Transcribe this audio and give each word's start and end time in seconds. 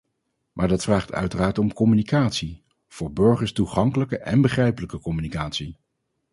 Maar 0.53 0.67
dat 0.67 0.83
vraagt 0.83 1.11
uiteraard 1.13 1.57
om 1.57 1.73
communicatie, 1.73 2.63
voor 2.87 3.13
burgers 3.13 3.53
toegankelijke 3.53 4.17
en 4.17 4.41
begrijpelijke 4.41 4.99
communicatie. 4.99 5.77